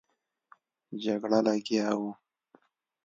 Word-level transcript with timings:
جګړه 1.03 1.39
لګیا 1.45 1.87
وو. 1.99 2.11